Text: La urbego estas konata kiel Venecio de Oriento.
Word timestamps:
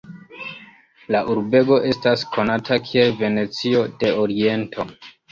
La 1.15 1.19
urbego 1.33 1.75
estas 1.89 2.23
konata 2.35 2.77
kiel 2.87 3.13
Venecio 3.19 3.83
de 4.05 4.09
Oriento. 4.23 4.87